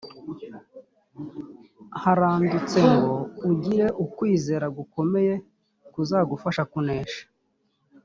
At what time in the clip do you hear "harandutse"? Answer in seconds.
2.01-2.79